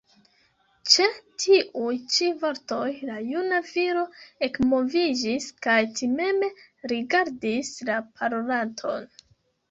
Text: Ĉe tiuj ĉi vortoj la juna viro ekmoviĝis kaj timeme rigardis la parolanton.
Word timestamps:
Ĉe 0.91 1.03
tiuj 1.41 1.89
ĉi 2.13 2.29
vortoj 2.43 2.87
la 3.09 3.17
juna 3.31 3.59
viro 3.67 4.05
ekmoviĝis 4.47 5.49
kaj 5.67 5.75
timeme 5.99 6.49
rigardis 6.93 7.69
la 7.91 7.99
parolanton. 8.23 9.07